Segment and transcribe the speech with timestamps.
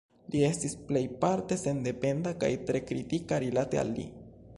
[0.35, 4.09] Li estis plejparte sendependa kaj tre kritika rilate al li.